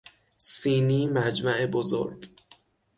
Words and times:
سینی 0.37 1.07
مجمع 1.07 1.65
بزرگ 1.65 2.29